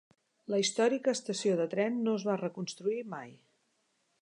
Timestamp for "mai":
3.15-3.31